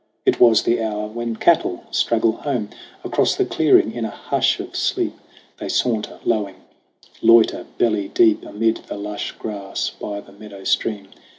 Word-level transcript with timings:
It 0.25 0.39
was 0.39 0.63
the 0.63 0.81
hour 0.81 1.05
when 1.07 1.35
cattle 1.35 1.83
straggle 1.91 2.31
home. 2.37 2.71
Across 3.03 3.35
the 3.35 3.45
clearing 3.45 3.91
in 3.93 4.03
a 4.03 4.09
hush 4.09 4.59
of 4.59 4.75
sleep 4.75 5.13
They 5.59 5.69
saunter, 5.69 6.19
lowing; 6.25 6.55
loiter 7.21 7.67
belly 7.77 8.07
deep 8.07 8.43
Amid 8.43 8.77
the 8.87 8.97
lush 8.97 9.33
grass 9.33 9.91
by 9.91 10.19
the 10.21 10.31
meadow 10.31 10.63
stream. 10.63 11.09